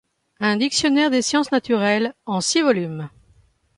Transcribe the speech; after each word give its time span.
un 0.39 0.57
dictionnaire 0.57 1.11
des 1.11 1.21
sciences 1.21 1.51
naturelles, 1.51 2.15
en 2.25 2.41
six 2.41 2.63
volumes. 2.63 3.07